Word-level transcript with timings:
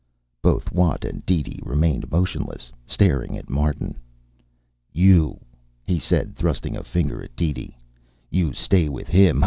Both 0.41 0.71
Watt 0.71 1.05
and 1.05 1.23
DeeDee 1.27 1.59
remained 1.61 2.09
motionless, 2.11 2.71
staring 2.87 3.37
at 3.37 3.51
Martin. 3.51 3.97
"You," 4.91 5.39
he 5.83 5.99
said, 5.99 6.33
thrusting 6.33 6.75
a 6.75 6.81
finger 6.83 7.23
at 7.23 7.35
DeeDee. 7.35 7.77
"You 8.31 8.51
stay 8.51 8.89
with 8.89 9.07
him. 9.09 9.39